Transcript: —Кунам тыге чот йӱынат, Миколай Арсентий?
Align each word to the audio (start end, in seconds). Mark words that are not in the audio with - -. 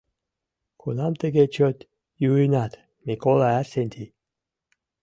—Кунам 0.81 1.13
тыге 1.21 1.43
чот 1.55 1.77
йӱынат, 2.23 2.73
Миколай 3.05 3.53
Арсентий? 3.61 4.09